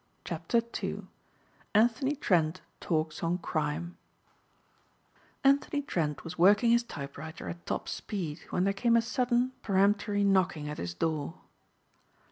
CHAPTER 0.25 0.63
II 0.81 1.03
ANTHONY 1.75 2.15
TRENT 2.15 2.61
TALKS 2.79 3.21
ON 3.21 3.37
CRIME 3.37 3.97
ANTHONY 5.43 5.83
TRENTwas 5.83 6.39
working 6.39 6.71
his 6.71 6.81
typewriter 6.81 7.47
at 7.47 7.67
top 7.67 7.87
speed 7.87 8.39
when 8.49 8.63
there 8.63 8.73
came 8.73 8.97
a 8.97 9.01
sudden, 9.03 9.51
peremptory 9.61 10.23
knocking 10.23 10.67
at 10.67 10.79
his 10.79 10.95
door. 10.95 11.35